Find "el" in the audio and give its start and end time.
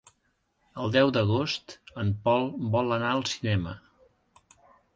0.83-0.93